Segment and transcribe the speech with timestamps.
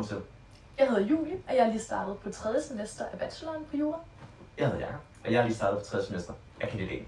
[0.00, 0.32] Velkommen til.
[0.78, 3.98] Jeg hedder Julie, og jeg er lige startet på tredje semester af bacheloren på Jura.
[4.58, 7.06] Jeg hedder Jakob, og jeg har lige startet på tredje semester af kandidaten.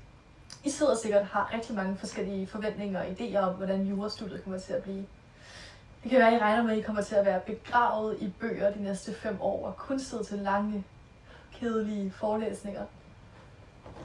[0.64, 4.72] I sidder sikkert har rigtig mange forskellige forventninger og idéer om, hvordan jurastudiet kommer til
[4.72, 5.06] at blive.
[6.02, 8.32] Det kan være, at I regner med, at I kommer til at være begravet i
[8.40, 10.84] bøger de næste fem år og kun sidde til lange,
[11.52, 12.84] kedelige forelæsninger.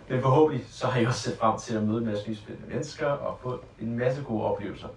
[0.09, 2.69] Men forhåbentlig så har I også set frem til at møde en masse nye spændende
[2.69, 4.87] mennesker og få en masse gode oplevelser.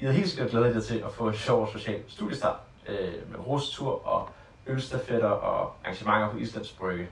[0.00, 2.56] I har helt sikkert glædet jer til at få en sjov og social studiestart
[2.88, 4.28] øh, med rustur og
[4.66, 7.08] ølstafetter og arrangementer på Islands Brygge.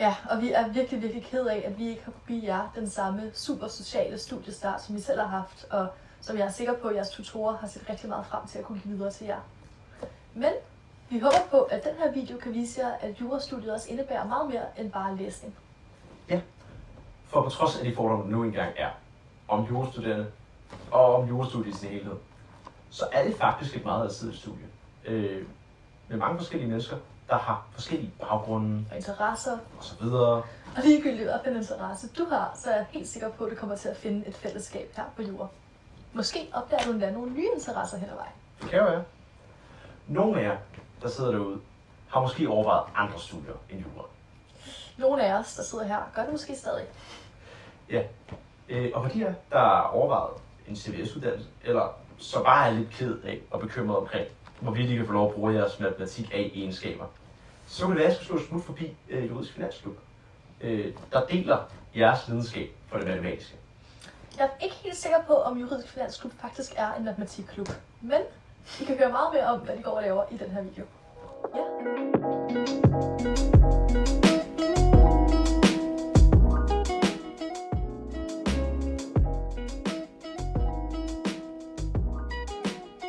[0.00, 2.68] Ja, og vi er virkelig, virkelig ked af, at vi ikke har kunne give jer
[2.74, 5.88] den samme super sociale studiestart, som I selv har haft, og
[6.20, 8.64] som jeg er sikker på, at jeres tutorer har set rigtig meget frem til at
[8.64, 9.40] kunne give videre til jer.
[10.34, 10.52] Men
[11.10, 14.48] vi håber på, at den her video kan vise jer, at jurastudiet også indebærer meget
[14.50, 15.54] mere end bare læsning.
[17.26, 18.90] For på trods af de fordomme, der nu engang er
[19.48, 20.26] om jurastuderende
[20.90, 22.16] og om jurastudiet i sin helhed,
[22.90, 24.66] så er det faktisk et meget alsidigt studie.
[25.04, 25.46] Øh,
[26.08, 26.96] med mange forskellige mennesker,
[27.28, 30.02] der har forskellige baggrunde Og interesser, osv.
[30.06, 30.44] og
[30.84, 33.56] ligegyldigt hvad for en interesse du har, så er jeg helt sikker på, at du
[33.56, 35.46] kommer til at finde et fællesskab her på jura.
[36.12, 38.32] Måske opdager du endda nogle nye interesser hen ad vejen.
[38.62, 39.04] Det kan jo være.
[40.08, 40.56] Nogle af jer,
[41.02, 41.60] der sidder derude,
[42.08, 44.04] har måske overvejet andre studier end jura.
[44.98, 46.84] Nogle af os, der sidder her, gør det måske stadig.
[47.90, 48.02] Ja.
[48.68, 50.32] Øh, og for de her, der har overvejet
[50.68, 54.26] en CVS-uddannelse, eller så bare er lidt ked af og bekymret omkring,
[54.60, 57.04] hvorvidt I kan få lov at bruge jeres matematik af egenskaber,
[57.66, 59.96] så kan det være, at jeg skal slå smut forbi øh, Juridisk Finansklub,
[60.60, 61.58] øh, der deler
[61.96, 63.56] jeres lidenskab for det matematiske.
[64.38, 67.68] Jeg er ikke helt sikker på, om Juridisk Finansklub faktisk er en matematikklub.
[68.00, 68.20] Men
[68.80, 70.84] I kan høre meget mere om, hvad de går og laver i den her video.
[71.54, 72.43] Ja.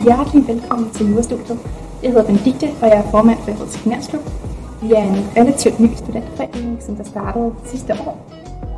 [0.05, 1.59] Hjertelig velkommen til Jurastudiet.
[2.03, 4.21] Jeg hedder Benedikte, og jeg er formand for Juridisk Finansklub.
[4.81, 8.17] Vi er en relativt ny studentforening, som der startede sidste år.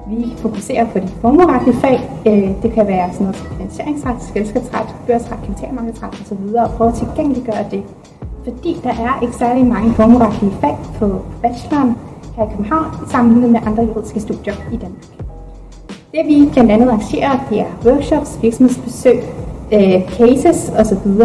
[0.09, 1.99] Vi fokuserer på de formueretlige fag.
[2.27, 6.55] Øh, det kan være sådan noget som finansieringsret, selskabsret, børsret, kapitalmarkedsret osv.
[6.55, 7.83] og prøve at tilgængeliggøre det.
[8.44, 11.95] Fordi der er ikke særlig mange formueretlige fag på bacheloren
[12.35, 15.05] her i København, sammenlignet med andre juridiske studier i Danmark.
[16.11, 19.19] Det vi blandt andet arrangerer, det er workshops, virksomhedsbesøg,
[19.73, 21.22] øh, cases osv.,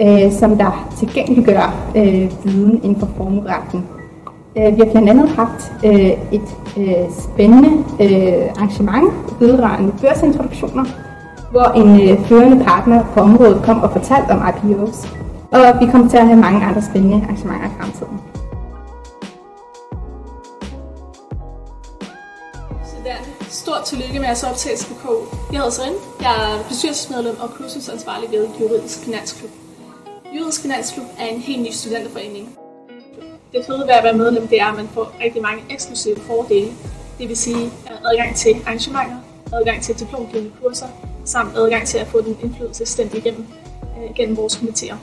[0.00, 3.84] øh, som der tilgængeliggør øh, viden inden for formueretten.
[4.56, 7.68] Øh, vi har blandt andet haft øh, et øh, spændende
[8.00, 10.84] øh, arrangement vedrørende børsintroduktioner,
[11.50, 15.08] hvor en øh, førende partner på området kom og fortalte om IPOs.
[15.52, 18.18] Og vi kommer til at have mange andre spændende arrangementer i fremtiden.
[23.08, 25.36] Studerende, stort tillykke med jeres optagelse på KU.
[25.52, 25.94] Jeg hedder Serin.
[26.20, 29.50] Jeg er bestyrelsesmedlem og kursusansvarlig ved Juridisk Finansklub.
[30.34, 32.58] Juridisk Finansklub er en helt ny studenterforening.
[33.52, 36.72] Det fede ved at være medlem, det er, at man får rigtig mange eksklusive fordele.
[37.18, 37.72] Det vil sige
[38.10, 39.16] adgang til arrangementer,
[39.52, 40.86] adgang til diplomgivende kurser,
[41.24, 43.46] samt adgang til at få den indflydelse stemt igennem
[43.98, 44.96] øh, gennem vores komitéer.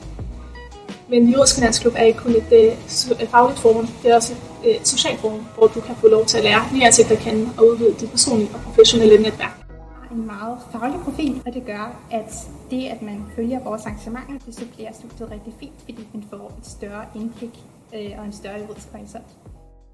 [1.09, 4.75] Men Juridisk Finansklub er ikke kun et øh, fagligt forum, det er også et, øh,
[4.83, 7.67] socialt forum, hvor du kan få lov til at lære nye ansigter at kende og
[7.67, 9.65] udvide dit personlige og professionelle netværk.
[10.01, 12.33] har en meget faglig profil, og det gør, at
[12.71, 16.67] det, at man følger vores arrangementer, det supplerer studiet rigtig fint, fordi man får et
[16.67, 17.59] større indblik
[17.95, 19.25] øh, og en større juridisk horisont.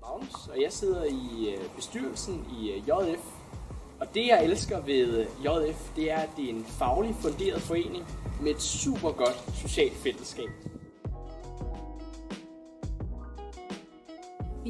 [0.01, 3.23] Magnus, og jeg sidder i øh, bestyrelsen i øh, JF.
[3.99, 7.61] Og det, jeg elsker ved øh, JF, det er, at det er en faglig funderet
[7.61, 8.05] forening
[8.41, 10.49] med et super godt socialt fællesskab.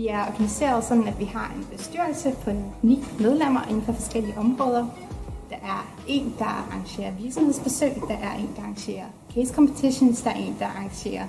[0.02, 2.52] Vi er organiseret sådan, at vi har en bestyrelse på
[2.82, 4.86] ni medlemmer inden for forskellige områder.
[5.50, 10.36] Der er en, der arrangerer virksomhedsbesøg, der er en, der arrangerer case competitions, der er
[10.36, 11.28] en, der arrangerer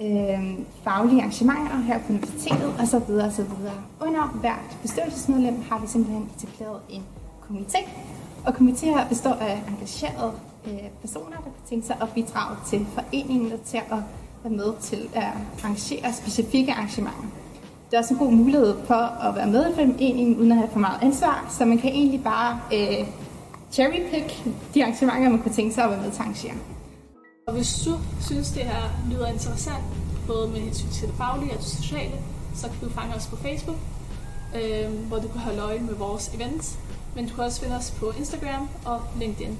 [0.00, 3.12] øh, faglige arrangementer her på universitetet osv.
[3.12, 3.52] osv.
[4.00, 7.02] Under hvert bestyrelsesmedlem har vi simpelthen etableret en
[7.48, 7.88] komité,
[8.46, 10.32] og komitéer består af engagerede
[10.66, 13.98] øh, personer, der kan tænke sig at bidrage til foreningen og til at
[14.42, 15.32] være med til at
[15.62, 17.43] arrangere specifikke arrangementer.
[17.94, 20.70] Det er også en god mulighed for at være med i foreningen uden at have
[20.72, 23.06] for meget ansvar, så man kan egentlig bare øh,
[23.72, 24.44] cherrypick
[24.74, 26.54] de arrangementer, man kunne tænke sig at være med til at arrangere.
[27.46, 29.84] Og hvis du synes, det her lyder interessant,
[30.26, 32.14] både med hensyn til det faglige og det sociale,
[32.54, 33.76] så kan du fange os på Facebook,
[34.56, 36.78] øh, hvor du kan holde øje med vores events.
[37.16, 39.58] Men du kan også finde os på Instagram og LinkedIn.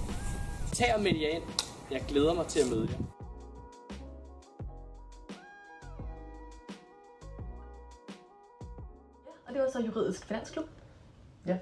[0.72, 1.42] Tag og meld jer ind.
[1.90, 3.23] Jeg glæder mig til at møde jer.
[9.54, 10.64] Og det var så Juridisk Finansklub.
[11.46, 11.56] Ja.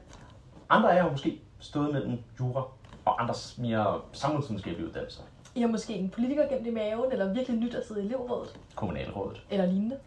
[0.68, 2.64] Andre af jer har måske stået mellem jura
[3.04, 5.22] og andres mere samfundsvidenskabelige uddannelser.
[5.54, 8.60] I har måske en politiker gemt i maven, eller virkelig nyt at sidde i elevrådet,
[8.74, 9.42] Kommunalrådet.
[9.50, 9.98] eller lignende.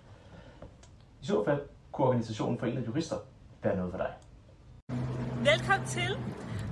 [1.21, 1.61] I så fald
[1.91, 3.15] kunne organisationen Forenet Jurister
[3.63, 4.11] være noget for dig.
[5.51, 6.17] Velkommen til.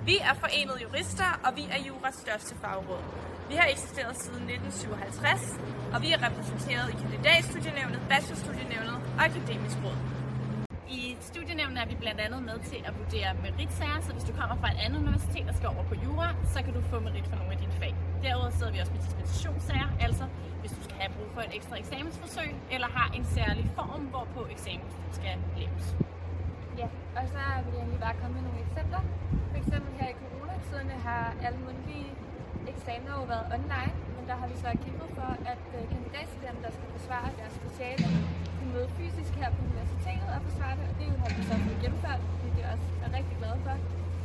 [0.06, 3.04] Vi er Forenet Jurister, og vi er Juras største fagråd.
[3.50, 5.60] Vi har eksisteret siden 1957,
[5.94, 10.12] og vi er repræsenteret i kandidatstudienævnet, bachelorstudienævnet og akademisk råd.
[11.63, 14.69] I er vi blandt andet med til at vurdere meritsager, så hvis du kommer fra
[14.74, 17.51] et andet universitet og skal over på jura, så kan du få merit for nogle
[17.56, 17.94] af dine fag.
[18.24, 20.25] Derudover sidder vi også med dispensationssager, altså
[20.62, 24.42] hvis du skal have brug for et ekstra eksamensforsøg, eller har en særlig form, hvorpå
[24.56, 24.88] eksamen
[25.18, 25.86] skal laves.
[26.81, 26.88] Ja,
[27.18, 29.01] og så vil jeg lige bare komme med nogle eksempler.
[29.51, 32.10] For eksempel her i coronatiderne har alle mundtlige
[32.74, 33.94] eksamener jo været online,
[34.34, 38.06] der har vi så kæmpet for, at øh, kandidatstuderende, der skal forsvare deres speciale,
[38.58, 41.80] kunne møde fysisk her på universitetet og forsvare det, og det har vi så fået
[41.84, 43.76] gennemført, hvilket jeg også er rigtig glade for.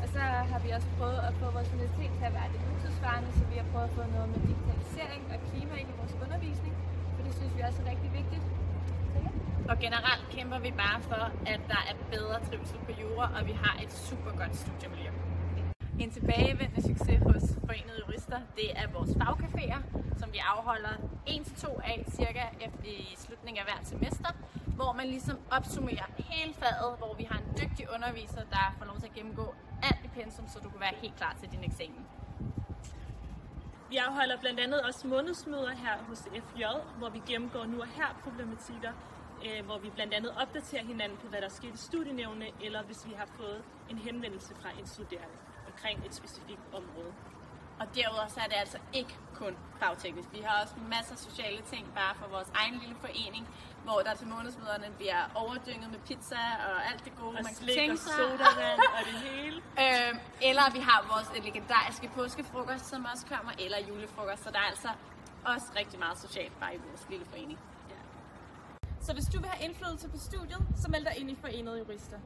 [0.03, 0.23] Og så
[0.53, 3.57] har vi også prøvet at få vores universitet til at være lidt nutidsvarende, så vi
[3.61, 6.75] har prøvet at få noget med digitalisering og klima ind i vores undervisning,
[7.15, 8.45] for det synes vi også er rigtig vigtigt.
[9.71, 13.55] Og generelt kæmper vi bare for, at der er bedre trivsel på jura, og vi
[13.63, 15.11] har et super godt studiemiljø.
[15.99, 19.81] En tilbagevendende succes hos Forenede Jurister, det er vores fagcaféer,
[20.21, 20.95] som vi afholder
[21.27, 24.31] 1-2 af cirka efter i slutningen af hvert semester,
[24.77, 28.97] hvor man ligesom opsummerer hele faget, hvor vi har en dygtig underviser, der får lov
[28.99, 32.06] til at gennemgå alt i pensum, så du kan være helt klar til din eksamen.
[33.91, 36.62] Vi afholder blandt andet også månedsmøder her hos FJ,
[36.99, 38.93] hvor vi gennemgår nu og her problematikker,
[39.47, 42.83] øh, hvor vi blandt andet opdaterer hinanden på, hvad der er sket i studienævne, eller
[42.83, 45.39] hvis vi har fået en henvendelse fra en studerende
[45.79, 47.13] omkring et specifikt område.
[47.81, 50.29] Og derudover så er det altså ikke kun fagteknisk.
[50.33, 53.49] Vi har også masser af sociale ting bare for vores egen lille forening,
[53.85, 57.67] hvor der til månedsmøderne bliver overdynget med pizza og alt det gode, Og man kan
[57.67, 58.13] tænke og sig.
[58.13, 59.57] sodavand og det hele.
[59.85, 64.43] Øhm, eller vi har vores legendariske påskefrokost, som også kommer, eller julefrokost.
[64.45, 64.89] Så der er altså
[65.45, 67.59] også rigtig meget socialt bare i vores lille forening.
[69.01, 72.19] Så hvis du vil have indflydelse på studiet, så meld dig ind i Forenede Jurister.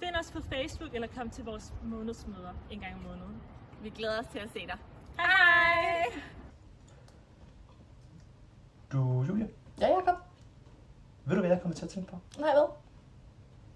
[0.00, 3.42] Find os på Facebook eller kom til vores månedsmøder en gang om måneden.
[3.82, 4.76] Vi glæder os til at se dig.
[5.16, 6.20] Hej!
[8.92, 9.46] Du, Julia,
[9.80, 10.14] Ja, Jacob.
[11.24, 12.18] ved du hvad jeg kommer til at tænke på?
[12.38, 12.64] Nej, hvad?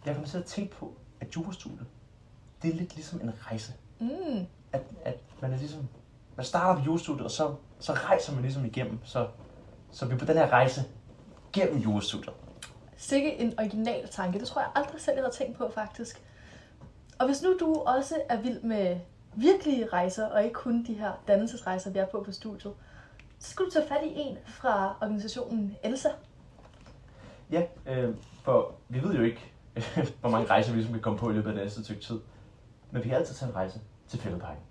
[0.07, 1.87] Jeg kommer til at tænke på, at jurastudiet,
[2.63, 3.73] det er lidt ligesom en rejse.
[4.01, 4.47] Mm.
[4.73, 5.89] At, at man er ligesom,
[6.37, 8.99] man starter på jurastudiet, og så, så rejser man ligesom igennem.
[9.05, 9.29] Så,
[9.91, 10.81] så vi er på den her rejse
[11.53, 12.35] gennem jurastudiet.
[13.03, 14.39] Sikke en original tanke.
[14.39, 16.23] Det tror jeg aldrig selv, jeg har tænkt på, faktisk.
[17.19, 18.97] Og hvis nu du også er vild med
[19.35, 22.75] virkelige rejser, og ikke kun de her dannelsesrejser, vi er på på studiet,
[23.39, 26.09] så skal du tage fat i en fra organisationen Elsa.
[27.51, 29.53] Ja, øh, for vi ved jo ikke,
[30.21, 32.21] hvor mange rejser vi ligesom kan komme på i løbet af det næste stykke tid.
[32.91, 34.63] Men vi kan altid tage en rejse til Fælledparken.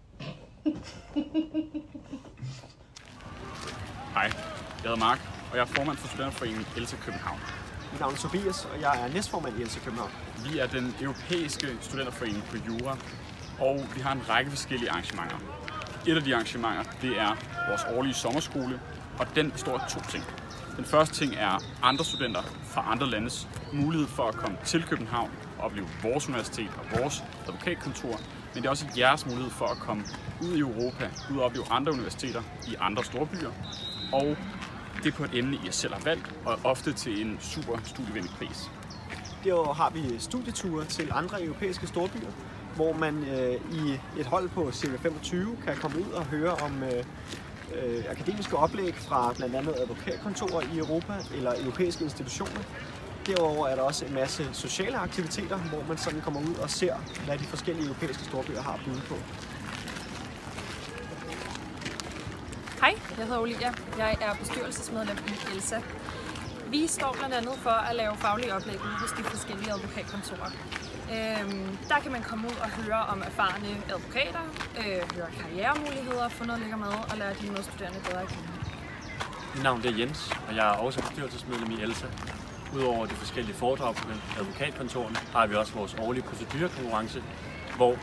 [4.14, 5.20] Hej, jeg hedder Mark,
[5.52, 7.61] og jeg er formand for Studenterforeningen Elsa København.
[7.92, 10.12] Mit navn er Tobias, og jeg er næstformand i Elsa København.
[10.46, 12.98] Vi er den europæiske studenterforening på Jura,
[13.60, 15.38] og vi har en række forskellige arrangementer.
[16.08, 17.36] Et af de arrangementer, det er
[17.70, 18.80] vores årlige sommerskole,
[19.20, 20.24] og den består af to ting.
[20.78, 25.32] Den første ting er andre studenter fra andre landes mulighed for at komme til København
[25.58, 28.20] og opleve vores universitet og vores advokatkontor,
[28.54, 30.04] men det er også jeres mulighed for at komme
[30.42, 33.52] ud i Europa, ud og opleve andre universiteter i andre storbyer,
[34.14, 34.38] og
[35.04, 38.32] det er på et emne, I selv har valgt, og ofte til en super studievenlig
[38.38, 38.72] pris.
[39.44, 42.32] Derudover har vi studieture til andre europæiske storbyer,
[42.76, 46.84] hvor man øh, i et hold på cirka 25 kan komme ud og høre om
[46.84, 47.04] øh,
[47.76, 52.62] øh, akademiske oplæg fra blandt andet advokatkontorer i Europa eller europæiske institutioner.
[53.28, 56.96] Derudover er der også en masse sociale aktiviteter, hvor man sådan kommer ud og ser,
[57.26, 59.16] hvad de forskellige europæiske storbyer har at byde på.
[62.82, 63.72] Hej, jeg hedder Olivia.
[63.98, 65.80] Jeg er bestyrelsesmedlem i ELSA.
[66.68, 70.52] Vi står blandt andet for at lave faglige oplæg ude hos de forskellige advokatkontorer.
[71.16, 74.46] Øhm, der kan man komme ud og høre om erfarne advokater,
[74.82, 78.50] øh, høre karrieremuligheder, få noget lækker mad og lære de medstuderende bedre at kende.
[79.54, 82.08] Mit navn er Jens, og jeg er også bestyrelsesmedlem i ELSA.
[82.76, 84.04] Udover de forskellige foredrag på
[84.40, 87.24] advokatkontorerne, har vi også vores årlige procedurekonkurrence,
[87.76, 87.96] hvor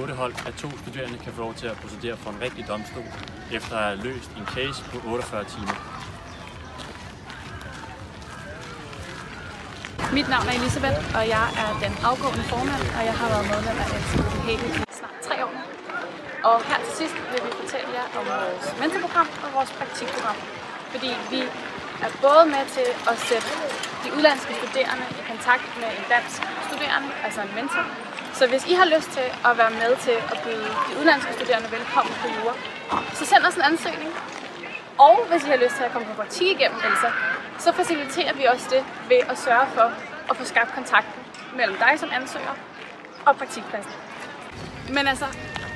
[0.00, 3.08] otte hold af to studerende kan få lov til at procedere for en rigtig domstol,
[3.52, 5.76] efter at have løst en case på 48 timer.
[10.18, 13.76] Mit navn er Elisabeth, og jeg er den afgående formand, og jeg har været medlem
[13.82, 14.56] af LCPH i
[15.00, 15.54] snart tre år.
[16.48, 20.38] Og her til sidst vil vi fortælle jer om vores mentorprogram og vores praktikprogram.
[20.92, 21.40] Fordi vi
[22.04, 23.50] er både med til at sætte
[24.02, 27.84] de udlandske studerende i kontakt med en dansk studerende, altså en mentor.
[28.38, 31.70] Så hvis I har lyst til at være med til at byde de udenlandske studerende
[31.70, 32.54] velkommen på jura,
[33.18, 34.10] så send os en ansøgning.
[34.98, 37.08] Og hvis I har lyst til at komme på praktik igennem Elsa,
[37.58, 39.88] så faciliterer vi også det ved at sørge for
[40.30, 41.20] at få skabt kontakten
[41.56, 42.54] mellem dig som ansøger
[43.26, 43.92] og praktikpladsen.
[44.96, 45.26] Men altså,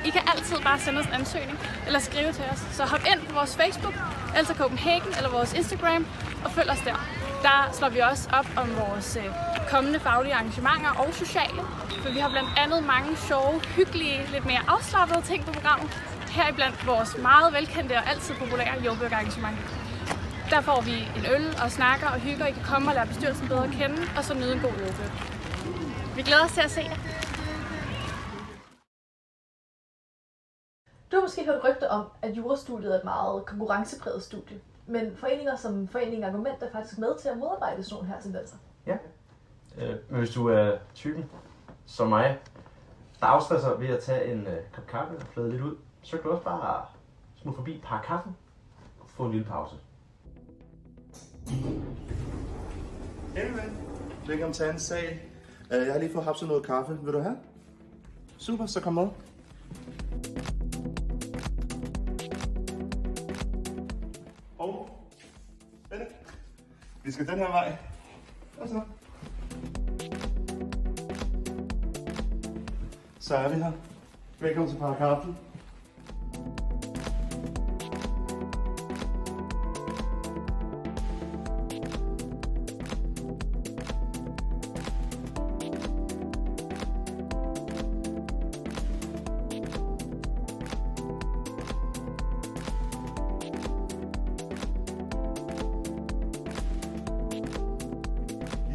[0.05, 2.61] I kan altid bare sende os en ansøgning eller skrive til os.
[2.77, 3.93] Så hop ind på vores Facebook,
[4.37, 6.07] Elsa Copenhagen eller vores Instagram
[6.45, 6.97] og følg os der.
[7.47, 9.25] Der slår vi også op om vores øh,
[9.73, 11.61] kommende faglige arrangementer og sociale.
[12.03, 15.89] For vi har blandt andet mange sjove, hyggelige, lidt mere afslappede ting på programmet.
[16.37, 19.57] Heriblandt vores meget velkendte og altid populære jordbørgarrangement.
[20.53, 22.45] Der får vi en øl og snakker og hygger.
[22.47, 25.09] I kan komme og lære bestyrelsen bedre at kende, og så nyde en god jordbør.
[26.15, 26.97] Vi glæder os til at se jer.
[31.09, 34.57] Du har måske hørt rygter om, at jurastudiet er et meget konkurrencepræget studie.
[34.89, 38.57] Men foreninger som Foreningen Argument er faktisk med til at modarbejde sådan her tendenser.
[38.85, 38.97] Ja.
[39.77, 41.25] Øh, men hvis du er typen
[41.85, 42.39] som mig,
[43.19, 46.23] der afstresser ved at tage en øh, kop kaffe og flade lidt ud, så kan
[46.23, 46.85] du også bare
[47.35, 48.35] smutte forbi par kaffen
[48.99, 49.75] og få en lille pause.
[53.35, 53.69] Anyway,
[54.27, 55.29] velkommen til anden sag.
[55.71, 56.99] Øh, Jeg har lige fået hapset noget kaffe.
[57.03, 57.37] Vil du have?
[58.37, 59.07] Super, så kom med.
[67.09, 67.75] Vi skal den her vej.
[68.61, 68.81] Og så.
[73.19, 73.71] Så er vi her.
[74.39, 75.37] Velkommen til Paragrafen.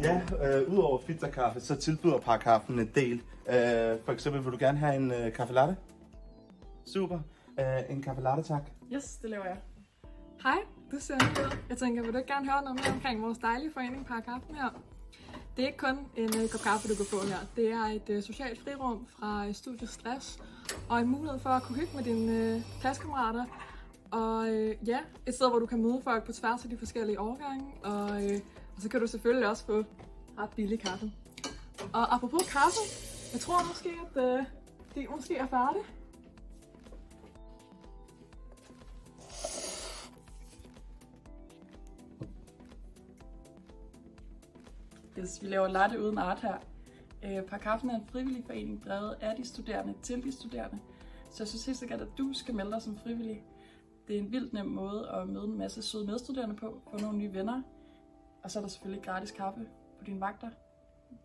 [0.05, 0.21] Ja,
[0.59, 3.13] øh, udover filterkaffe, så tilbyder parkaffen en del.
[3.49, 5.75] Øh, for eksempel, vil du gerne have en øh, kaffe latte?
[6.85, 7.19] Super.
[7.59, 8.69] Øh, en kaffe latte, tak.
[8.93, 9.57] Yes, det laver jeg.
[10.43, 10.57] Hej,
[10.91, 11.57] du ser ud.
[11.69, 14.69] Jeg tænker, vil du ikke gerne høre noget mere omkring vores dejlige forening Parkaffen her?
[15.57, 17.37] Det er ikke kun en uh, kop kaffe, du kan få her.
[17.55, 20.39] Det er et uh, socialt frirum fra øh, uh, Studiet Stress,
[20.89, 23.45] og en mulighed for at kunne hygge med dine uh, klassekammerater.
[24.11, 27.19] Og uh, ja, et sted, hvor du kan møde folk på tværs af de forskellige
[27.19, 27.65] årgange.
[27.83, 28.39] Og, uh,
[28.75, 29.83] og så kan du selvfølgelig også få
[30.37, 31.11] ret billig kaffe.
[31.93, 32.81] Og apropos kaffe,
[33.33, 34.45] jeg tror måske, at uh,
[34.95, 35.85] det måske er færdigt.
[45.19, 46.57] Yes, vi laver latte uden art her.
[47.25, 50.79] Øh, Kaffen er en frivillig forening drevet af de studerende til de studerende.
[51.31, 53.43] Så jeg synes helt sikkert, at du skal melde dig som frivillig.
[54.07, 57.17] Det er en vildt nem måde at møde en masse søde medstuderende på, få nogle
[57.17, 57.61] nye venner.
[58.45, 59.59] Og så er der selvfølgelig gratis kaffe
[59.99, 60.49] på dine vagter.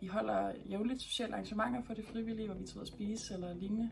[0.01, 3.55] Vi holder jævnligt sociale arrangementer for de frivillige, hvor vi tager ud at spise eller
[3.55, 3.91] lignende.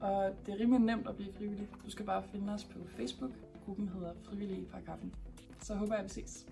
[0.00, 1.68] Og det er rimelig nemt at blive frivillig.
[1.84, 3.30] Du skal bare finde os på Facebook.
[3.64, 5.14] Gruppen hedder Frivillige i Paragrafen.
[5.60, 6.46] Så håber jeg, at vi ses.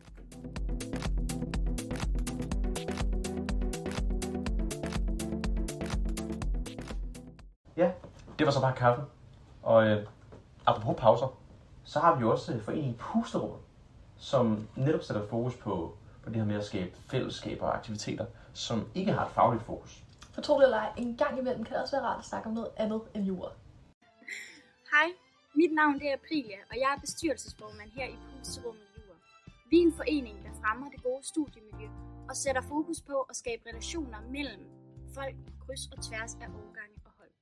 [7.77, 7.93] Ja,
[8.39, 9.05] det var så bare kaffen.
[9.63, 10.07] Og øh,
[10.67, 11.39] apropos pauser,
[11.85, 13.59] så har vi jo også øh, foreningen Pusterummet,
[14.17, 15.99] som netop sætter fokus på,
[16.29, 20.05] på det her med at skabe fællesskaber og aktiviteter, som ikke har et fagligt fokus.
[20.35, 22.49] For tro det eller ej, en gang imellem kan det også være rart at snakke
[22.49, 23.51] om noget andet end jura.
[24.93, 25.09] Hej,
[25.55, 29.17] mit navn det er Aprilia, og jeg er bestyrelsesformand her i Pusterummet Jura.
[29.71, 31.89] Vi er en forening, der fremmer det gode studiemiljø
[32.29, 34.63] og sætter fokus på at skabe relationer mellem
[35.15, 37.33] folk kryds og tværs af årgange og hold.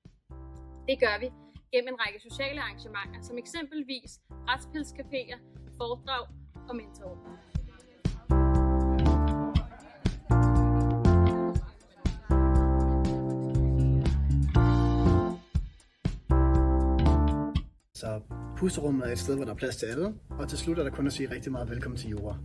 [0.89, 1.29] Det gør vi
[1.73, 5.39] gennem en række sociale arrangementer, som eksempelvis retspilscaféer,
[5.79, 6.27] foredrag
[6.69, 7.46] og mentorer.
[18.57, 20.91] Pusterummet er et sted, hvor der er plads til alle, og til slut er der
[20.91, 22.37] kun at sige rigtig meget velkommen til Jura.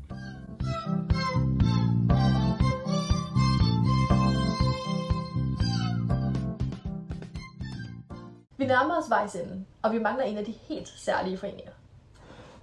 [8.57, 11.71] Vi nærmer os vejs ende, og vi mangler en af de helt særlige foreninger.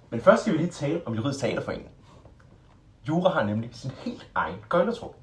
[0.09, 1.89] Men først skal vi lige tale om Juridisk Teaterforening.
[3.07, 5.15] Jura har nemlig sin helt egen gøjlertrup.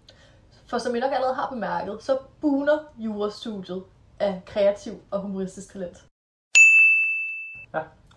[0.67, 3.83] For som I nok allerede har bemærket, så buner jurastudiet
[4.19, 6.05] af kreativ og humoristisk talent.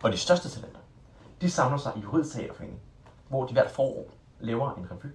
[0.04, 0.80] Og de største talenter,
[1.42, 2.82] de samler sig i Juridisk Teaterforening,
[3.30, 5.12] hvor de hvert forår laver en revy,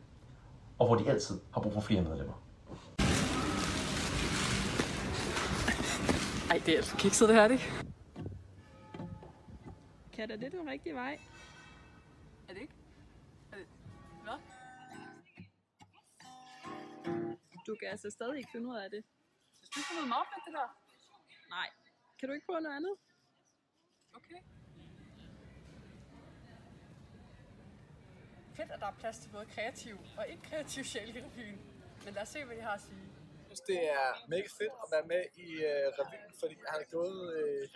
[0.78, 2.34] og hvor de altid har brug for flere medlemmer.
[6.50, 7.60] Ej, det er altså kikset det her, det.
[10.12, 11.20] Kan det den rigtige vej?
[12.48, 12.74] Er det ikke?
[13.52, 13.66] Er det...
[14.22, 14.38] Hvad?
[17.66, 19.04] Du kan altså stadig ikke finde ud af det.
[19.54, 20.68] Synes du ikke, det er noget meget fedt, det der?
[21.48, 21.68] Nej.
[22.18, 22.94] Kan du ikke få noget andet?
[24.14, 24.53] Okay.
[28.56, 31.60] Fedt, at der er plads til både kreativ og ikke kreativ sjæl i revyen.
[32.04, 33.04] Men lad os se, hvad de har at sige.
[33.38, 36.84] Jeg synes, det er mega fedt at være med i øh, revyen, fordi jeg har
[36.96, 37.68] gået øh,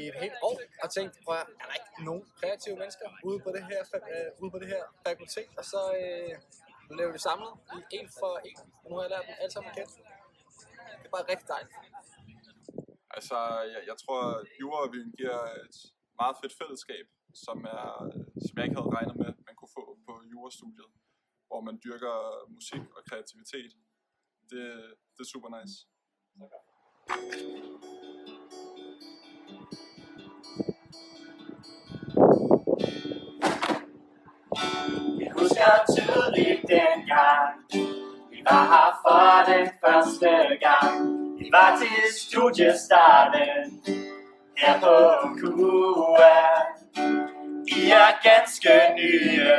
[0.00, 3.38] i et helt år og tænkt, prøv at, er der ikke nogen kreative mennesker ude
[3.44, 3.80] på det her,
[4.12, 5.46] øh, ude på det her fakultet?
[5.58, 6.32] Og så øh,
[6.96, 8.58] blev vi samlet i en for en,
[8.88, 9.92] nu har jeg lært dem alle sammen at kende.
[11.00, 11.74] Det er bare rigtig dejligt.
[13.16, 13.38] Altså,
[13.72, 15.76] jeg, jeg tror, at jurarevyen giver et
[16.20, 17.06] meget fedt fællesskab,
[17.44, 20.90] som, er, øh, som jeg ikke havde regnet med, man kunne få på jurastudiet,
[21.48, 22.16] hvor man dyrker
[22.56, 23.72] musik og kreativitet.
[24.50, 24.64] Det,
[25.14, 25.76] det er super nice.
[35.20, 37.52] Jeg husker tydeligt dengang
[38.30, 40.30] Vi var her for den første
[40.66, 40.94] gang
[41.38, 43.84] Vi var til studiestarten
[44.56, 44.94] Her på
[45.40, 46.73] KUA
[47.76, 49.52] i er ganske nye.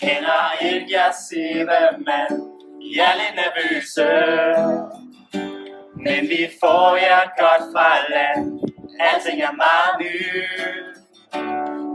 [0.00, 4.08] Kender ikke jer sive mand I er lidt nervøse.
[6.04, 8.60] Men vi får jer godt fra land.
[9.00, 10.96] Alting er meget nyt.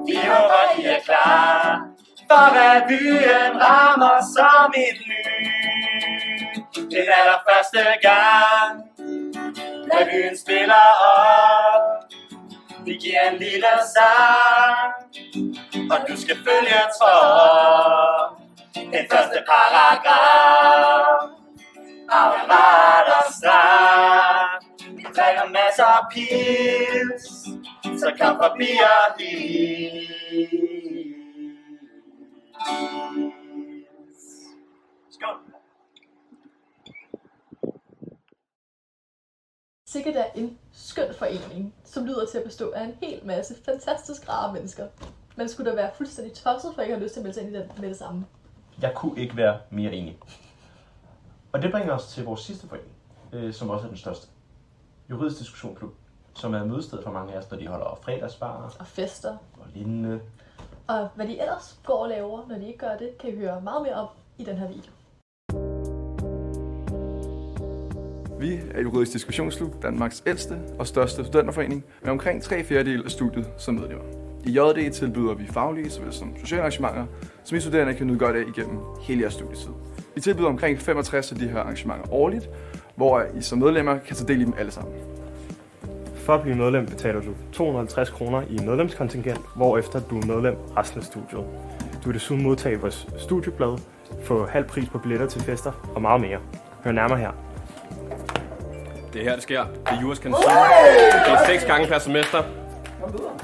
[0.07, 1.87] Vi håber, I er klar,
[2.27, 6.63] for revyen rammer som et lyn.
[6.75, 8.73] Den allerførste gang,
[9.93, 12.06] revyen spiller op.
[12.87, 14.93] Vi giver en lille sang,
[15.91, 18.37] og du skal følge trop.
[18.75, 21.23] Den første paragraf,
[22.09, 24.63] og jeg var der snart.
[24.97, 27.23] Vi drikker masser af pils,
[27.99, 29.19] så kom forbi og
[35.11, 35.37] Skål.
[39.85, 44.29] Sikkert er en skøn forening, som lyder til at bestå af en hel masse fantastisk
[44.29, 44.87] rare mennesker.
[45.35, 47.43] Man skulle da være fuldstændig tosset, for ikke at have lyst til at melde sig
[47.47, 48.25] ind i den med det samme.
[48.81, 50.17] Jeg kunne ikke være mere enig.
[51.51, 52.91] Og det bringer os til vores sidste forening,
[53.33, 54.27] øh, som også er den største.
[55.09, 55.93] Juridisk Diskussionsklub,
[56.35, 59.37] som er mødested for mange af os, når de holder fredagsbar Og fester.
[59.53, 60.19] og lignende.
[60.87, 63.61] Og hvad de ellers går og laver, når de ikke gør det, kan I høre
[63.61, 64.91] meget mere om i den her video.
[68.39, 73.49] Vi er Juridisk Diskussionsklub, Danmarks ældste og største studenterforening, med omkring tre fjerdedel af studiet
[73.57, 74.03] som medlemmer.
[74.45, 77.05] I JD tilbyder vi faglige såvel som sociale arrangementer,
[77.43, 79.69] som I studerende kan nyde godt af igennem hele jeres studietid.
[80.15, 82.49] Vi tilbyder omkring 65 af de her arrangementer årligt,
[82.95, 84.93] hvor I som medlemmer kan tage del i dem alle sammen.
[86.15, 90.99] For at blive medlem betaler du 250 kroner i medlemskontingent, hvorefter du er medlem resten
[90.99, 91.45] af studiet.
[92.03, 93.77] Du vil desuden modtage vores studieblad,
[94.23, 96.39] få halv pris på billetter til fester og meget mere.
[96.83, 97.46] Hør nærmere her.
[99.17, 99.63] Det er her, det sker.
[99.63, 100.53] Det er Juras kantine.
[101.25, 102.43] Det er seks gange per semester.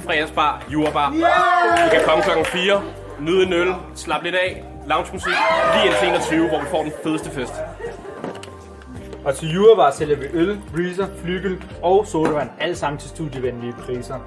[0.05, 1.09] Fredagsbar, Jurabar.
[1.09, 2.83] Du kan komme klokken 4,
[3.19, 5.33] nyde en øl, slappe lidt af, loungemusik,
[5.73, 7.53] lige indtil 21, hvor vi får den fedeste fest.
[9.25, 14.19] Og til Jurabar sælger vi øl, breezer, flygel og sodavand, alle sammen til studievenlige priser.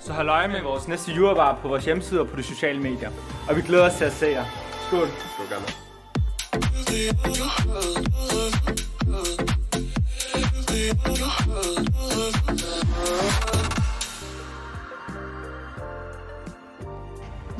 [0.00, 3.10] Så hold øje med vores næste Jurabar på vores hjemmeside og på de sociale medier.
[3.48, 4.44] Og vi glæder os til at se jer.
[4.88, 5.08] Skål!
[5.08, 5.83] Skål, gamle.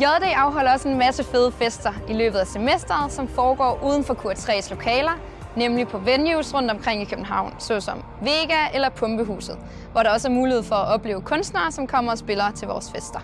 [0.01, 4.15] JD afholder også en masse fede fester i løbet af semesteret, som foregår uden for
[4.15, 5.13] Q3's lokaler,
[5.57, 9.59] nemlig på venues rundt omkring i København, såsom Vega eller Pumpehuset,
[9.93, 12.91] hvor der også er mulighed for at opleve kunstnere, som kommer og spiller til vores
[12.91, 13.21] fester.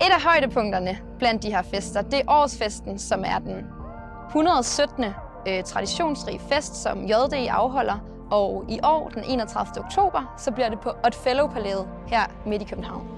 [0.00, 3.66] Et af højdepunkterne blandt de her fester, det er årsfesten, som er den
[4.28, 5.04] 117.
[5.48, 7.98] Øh, traditionsrige fest, som JD afholder,
[8.30, 9.84] og i år, den 31.
[9.84, 13.08] oktober, så bliver det på Otfellow Palæet her midt i København.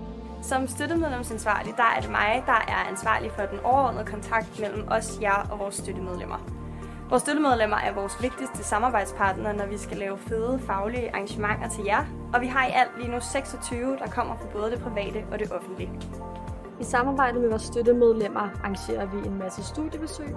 [0.43, 5.19] Som støttemedlemsansvarlig, der er det mig, der er ansvarlig for den overordnede kontakt mellem os,
[5.23, 6.39] jer og vores støttemedlemmer.
[7.11, 12.05] Vores støttemedlemmer er vores vigtigste samarbejdspartnere, når vi skal lave fede faglige arrangementer til jer,
[12.35, 15.39] og vi har i alt lige nu 26, der kommer fra både det private og
[15.39, 15.91] det offentlige.
[16.81, 20.37] I samarbejde med vores støttemedlemmer arrangerer vi en masse studiebesøg.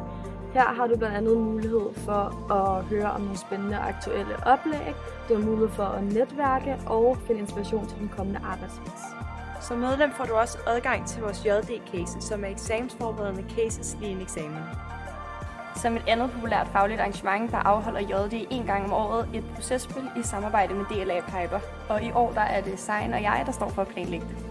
[0.54, 4.96] Her har du blandt andet mulighed for at høre om nogle spændende aktuelle oplæg.
[5.30, 9.02] Du har mulighed for at netværke og finde inspiration til den kommende arbejdsplads.
[9.62, 14.22] Som medlem får du også adgang til vores JD-cases, som er eksamensforberedende cases lige en
[14.22, 14.64] eksamen.
[15.76, 20.04] Som et andet populært fagligt arrangement, der afholder JD en gang om året et processpil
[20.18, 21.60] i samarbejde med DLA Piper.
[21.90, 24.51] Og i år der er det Sein og jeg, der står for at planlægge det.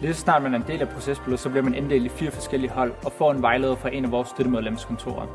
[0.00, 2.30] Lige så snart man er en del af processpillet, så bliver man inddelt i fire
[2.30, 5.26] forskellige hold og får en vejleder fra en af vores støttemedlemskontorer.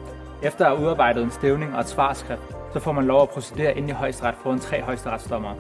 [0.44, 2.42] Efter at have udarbejdet en stævning og et svarskrift,
[2.74, 5.56] så får man lov at procedere ind i højesteret foran tre højesteretsdommere.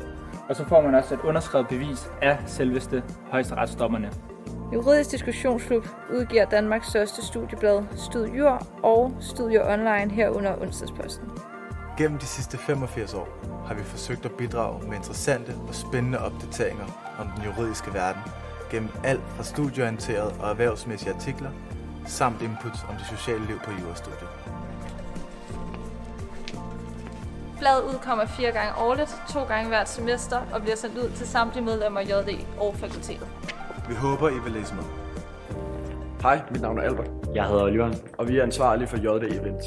[0.50, 4.12] Og så får man også et underskrevet bevis af selveste højesteretsdommerne.
[4.74, 11.30] Juridisk Diskussionsklub udgiver Danmarks største studieblad, Stud Jur og Studier Online herunder onsdagsposten.
[11.98, 13.28] Gennem de sidste 85 år
[13.68, 16.86] har vi forsøgt at bidrage med interessante og spændende opdateringer
[17.20, 18.22] om den juridiske verden,
[18.72, 21.50] gennem alt fra studieorienterede og erhvervsmæssige artikler,
[22.08, 24.30] samt input om det sociale liv på jurastudiet.
[27.60, 31.66] Bladet udkommer fire gange årligt, to gange hvert semester og bliver sendt ud til samtlige
[31.66, 32.30] medlemmer af JD
[32.60, 33.28] og fakultetet.
[33.90, 34.84] Vi håber, I vil læse med.
[36.22, 37.12] Hej, mit navn er Albert.
[37.36, 37.92] Jeg hedder Oliver.
[38.18, 39.66] Og vi er ansvarlige for JD Events.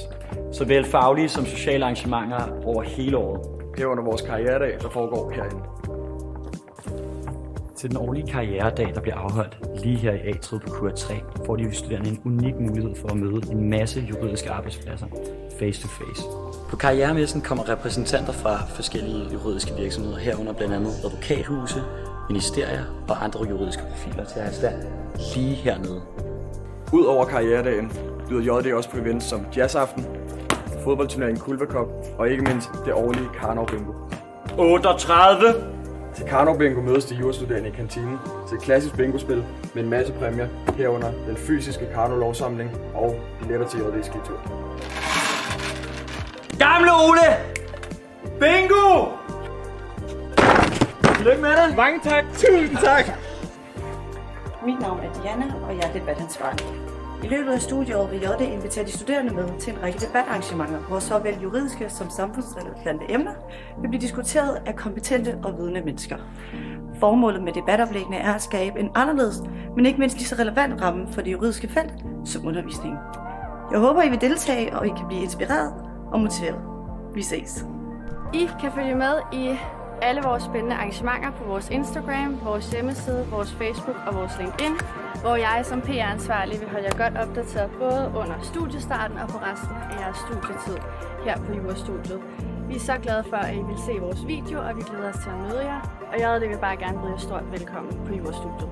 [0.53, 3.41] Såvel faglige som sociale arrangementer over hele året.
[3.79, 5.63] Herunder vores karrieredag, der foregår herinde.
[7.85, 11.15] Til den årlige karrieredag, der bliver afholdt lige her i Atrid på Q3,
[11.47, 15.07] får de studerende en unik mulighed for at møde en masse juridiske arbejdspladser
[15.59, 16.23] face to face.
[16.71, 21.83] På karrieremessen kommer repræsentanter fra forskellige juridiske virksomheder, herunder blandt andet advokathuse,
[22.29, 24.75] ministerier og andre juridiske profiler til at stand
[25.35, 26.03] lige hernede.
[26.93, 27.93] Udover karrieredagen
[28.29, 30.07] byder JD også på events som Jazzaften,
[30.85, 33.93] fodboldturneringen Kulva Cup og ikke mindst det årlige Karnov Bingo.
[34.59, 35.74] 38!
[36.17, 40.13] Til Karnov Bingo mødes de jurastuderende i kantinen til et klassisk bingospil med en masse
[40.13, 44.39] præmier, herunder den fysiske Karnov lovsamling og billetter til JD skitur.
[46.59, 47.31] Gamle Ole!
[48.41, 49.07] Bingo!
[51.17, 51.77] Tillykke med det!
[51.77, 52.25] Mange tak!
[52.33, 53.05] Tusind tak!
[54.67, 56.84] Mit navn er Diana, og jeg er debatansvarlig.
[57.25, 60.99] I løbet af studieåret vil JD invitere de studerende med til en række debatarrangementer, hvor
[60.99, 63.33] såvel juridiske som samfundsrelevante emner
[63.81, 66.17] vil blive diskuteret af kompetente og vidende mennesker.
[67.01, 69.43] Formålet med debatoplæggene er at skabe en anderledes,
[69.77, 71.93] men ikke mindst lige så relevant ramme for det juridiske felt
[72.25, 72.99] som undervisningen.
[73.73, 75.73] Jeg håber, I vil deltage, og I kan blive inspireret
[76.13, 76.61] og motiveret.
[77.15, 77.67] Vi ses.
[78.35, 79.57] I kan følge med i
[80.03, 84.75] alle vores spændende arrangementer på vores Instagram, vores hjemmeside, vores Facebook og vores LinkedIn,
[85.21, 89.77] hvor jeg som PR-ansvarlig vil holde jer godt opdateret både under studiestarten og på resten
[89.91, 90.79] af jeres studietid
[91.25, 92.21] her på Jurastudiet.
[92.69, 95.19] Vi er så glade for, at I vil se vores video, og vi glæder os
[95.23, 95.81] til at møde jer.
[96.13, 98.71] Og jeg vil bare gerne byde jer stort velkommen på Jurastudiet.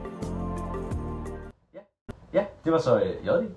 [1.75, 1.81] Ja,
[2.33, 3.51] ja det var så øh, JD.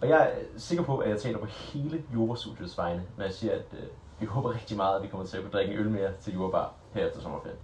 [0.00, 3.32] Og jeg er øh, sikker på, at jeg taler på hele Jurastudiets vegne, når jeg
[3.32, 3.86] siger, at øh,
[4.20, 6.34] vi håber rigtig meget, at vi kommer til at kunne drikke en øl mere til
[6.34, 7.58] Jurabar her efter sommerferien.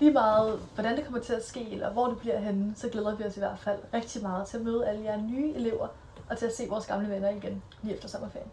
[0.00, 3.16] Lige meget, hvordan det kommer til at ske, eller hvor det bliver henne, så glæder
[3.16, 5.88] vi os i hvert fald rigtig meget til at møde alle jer nye elever,
[6.30, 8.50] og til at se vores gamle venner igen lige efter sommerferien.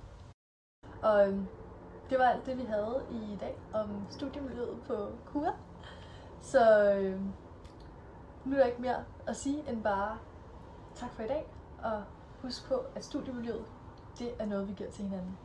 [1.01, 1.47] Og øhm,
[2.09, 5.51] det var alt det, vi havde i dag om studiemiljøet på KUA.
[6.41, 7.33] Så øhm,
[8.45, 10.17] nu er der ikke mere at sige end bare
[10.95, 11.45] tak for i dag,
[11.83, 12.03] og
[12.41, 13.65] husk på, at studiemiljøet,
[14.19, 15.37] det er noget, vi giver til hinanden.